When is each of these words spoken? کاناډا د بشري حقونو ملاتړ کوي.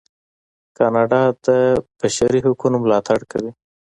کاناډا 0.77 1.21
د 1.45 1.47
بشري 1.99 2.39
حقونو 2.45 2.77
ملاتړ 2.83 3.19
کوي. 3.31 3.51